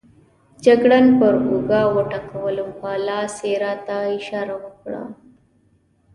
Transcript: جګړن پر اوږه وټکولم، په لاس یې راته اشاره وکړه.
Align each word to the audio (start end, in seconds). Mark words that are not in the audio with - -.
جګړن 0.65 1.05
پر 1.19 1.33
اوږه 1.47 1.81
وټکولم، 1.95 2.69
په 2.79 2.89
لاس 3.07 3.35
یې 3.47 3.53
راته 3.63 3.95
اشاره 4.17 4.55
وکړه. 4.63 5.03